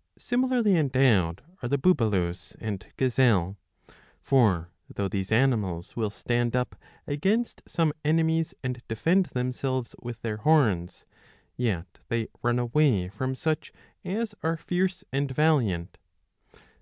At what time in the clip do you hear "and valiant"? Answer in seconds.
15.12-15.98